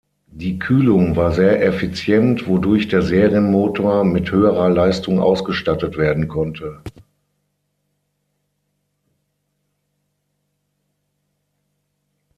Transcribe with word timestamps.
Die 0.31 0.57
Kühlung 0.57 1.15
war 1.15 1.31
sehr 1.31 1.63
effizient, 1.63 2.47
wodurch 2.47 2.87
der 2.87 3.03
Serien-Motor 3.03 4.03
mit 4.03 4.31
höherer 4.31 4.67
Leistung 4.67 5.19
ausgestattet 5.19 5.95
werden 5.95 6.27
konnte. 6.27 6.81